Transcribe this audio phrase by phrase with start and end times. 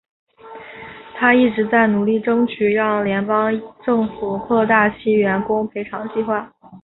[1.13, 3.51] 她一直在努力争取让联邦
[3.85, 6.51] 政府扩大其员工赔偿计划。